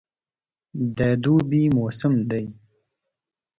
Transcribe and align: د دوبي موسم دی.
د 0.97 0.99
دوبي 1.23 1.63
موسم 1.75 2.13
دی. 2.29 2.45